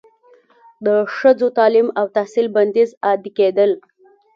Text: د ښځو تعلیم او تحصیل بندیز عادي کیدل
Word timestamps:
د 0.85 0.87
ښځو 1.15 1.47
تعلیم 1.57 1.87
او 1.99 2.05
تحصیل 2.15 2.47
بندیز 2.55 2.89
عادي 3.05 3.31
کیدل 3.37 3.71